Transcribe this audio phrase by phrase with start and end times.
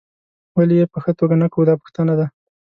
[0.55, 2.25] ولې یې په ښه توګه نه کوو دا پوښتنه ده.